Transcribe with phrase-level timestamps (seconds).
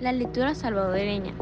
[0.00, 1.34] La literatura salvadoreña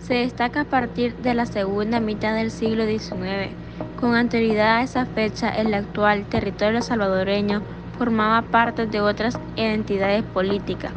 [0.00, 3.54] se destaca a partir de la segunda mitad del siglo XIX.
[4.00, 7.62] Con anterioridad a esa fecha, el actual territorio salvadoreño
[7.96, 10.92] formaba parte de otras identidades políticas,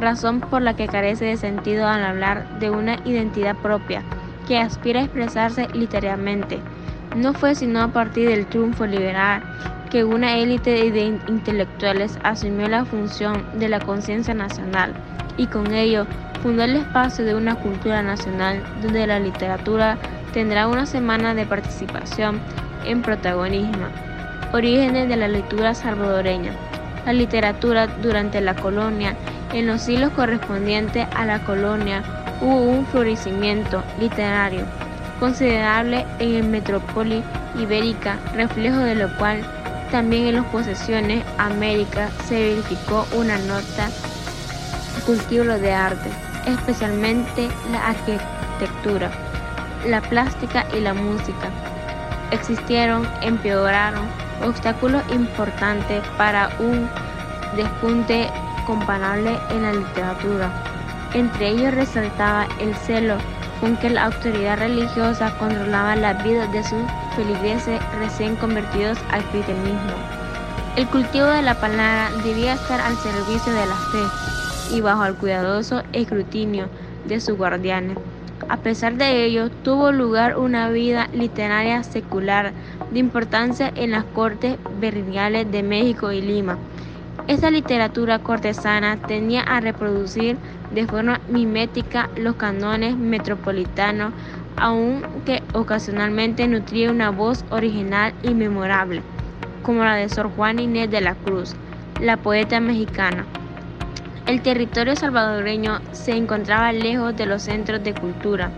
[0.00, 4.02] razón por la que carece de sentido al hablar de una identidad propia
[4.48, 6.58] que aspira a expresarse literariamente.
[7.14, 9.42] No fue sino a partir del triunfo liberal
[9.90, 14.94] que una élite de intelectuales asumió la función de la conciencia nacional
[15.36, 16.06] y con ello
[16.42, 19.98] fundó el espacio de una cultura nacional donde la literatura
[20.32, 22.40] tendrá una semana de participación
[22.84, 23.86] en protagonismo.
[24.52, 26.52] Orígenes de la lectura salvadoreña.
[27.04, 29.14] La literatura durante la colonia,
[29.52, 32.02] en los siglos correspondientes a la colonia,
[32.40, 34.64] hubo un florecimiento literario
[35.18, 37.22] considerable en el metrópoli
[37.58, 39.40] ibérica, reflejo de lo cual
[39.90, 43.88] también en las posesiones América se verificó una nota
[45.06, 46.10] cultivo de arte,
[46.46, 49.10] especialmente la arquitectura,
[49.86, 51.48] la plástica y la música.
[52.32, 54.04] Existieron, empeoraron
[54.44, 56.90] obstáculos importantes para un
[57.56, 58.28] despunte
[58.66, 60.50] comparable en la literatura.
[61.14, 63.16] Entre ellos resaltaba el celo
[63.60, 66.82] con que la autoridad religiosa controlaba la vida de sus
[67.14, 69.94] feligreses recién convertidos al cristianismo.
[70.74, 74.35] El cultivo de la palabra debía estar al servicio de la fe
[74.72, 76.68] y bajo el cuidadoso escrutinio
[77.06, 77.96] de sus guardianes.
[78.48, 82.52] A pesar de ello, tuvo lugar una vida literaria secular
[82.90, 86.56] de importancia en las cortes vernales de México y Lima.
[87.26, 90.36] Esta literatura cortesana tenía a reproducir
[90.72, 94.12] de forma mimética los cánones metropolitanos,
[94.56, 99.02] aunque ocasionalmente nutría una voz original y memorable,
[99.62, 101.56] como la de Sor Juan Inés de la Cruz,
[102.00, 103.26] la poeta mexicana.
[104.26, 108.50] El territorio salvadoreño se encontraba lejos de los centros de cultura.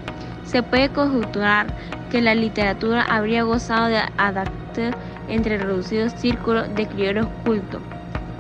[0.45, 1.67] Se puede conjeturar
[2.11, 4.97] que la literatura habría gozado de adaptar
[5.29, 7.83] entre reducidos círculos de criollos cultos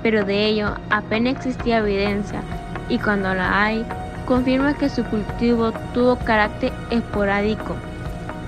[0.02, 2.42] pero de ello apenas existía evidencia
[2.88, 3.84] y cuando la hay,
[4.26, 7.76] confirma que su cultivo tuvo carácter esporádico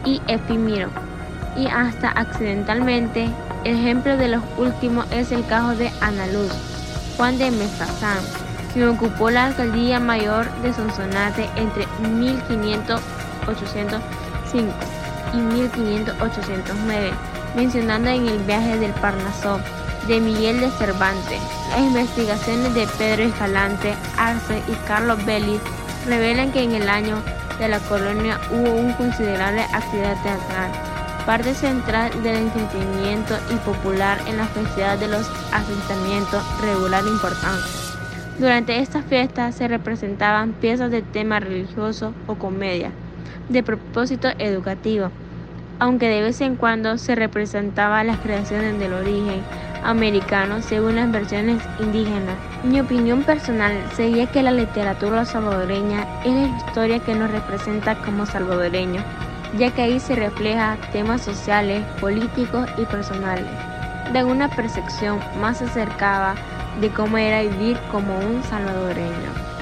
[0.04, 0.88] y efímero
[1.56, 3.28] y hasta accidentalmente.
[3.64, 6.50] Ejemplo de los últimos es el caso de Ana Luz,
[7.18, 8.18] Juan de Mestazán,
[8.72, 13.00] quien ocupó la alcaldía mayor de Sonsonate entre 1500-805
[15.32, 17.12] y 1500-809,
[17.56, 19.60] mencionando en el viaje del Parnaso
[20.06, 21.40] de Miguel de Cervantes.
[21.70, 25.60] Las investigaciones de Pedro Escalante, Arce y Carlos Belli
[26.06, 27.22] revelan que en el año
[27.58, 30.72] de la colonia hubo una considerable actividad teatral,
[31.26, 37.89] parte central del entretenimiento y popular en la festividad de los asentamientos regular importancia.
[38.40, 42.90] Durante estas fiestas se representaban piezas de tema religioso o comedia,
[43.50, 45.10] de propósito educativo,
[45.78, 49.42] aunque de vez en cuando se representaba las creaciones del origen
[49.84, 52.38] americano según las versiones indígenas.
[52.64, 58.24] Mi opinión personal sería que la literatura salvadoreña es la historia que nos representa como
[58.24, 59.04] salvadoreños,
[59.58, 63.44] ya que ahí se refleja temas sociales, políticos y personales,
[64.14, 66.36] de una percepción más acercada
[66.78, 69.49] de cómo era vivir como un salvadoreño.